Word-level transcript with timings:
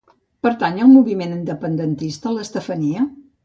Pertany 0.47 0.79
al 0.85 0.89
moviment 0.93 1.37
independentista 1.37 2.35
l'Estefania? 2.41 3.09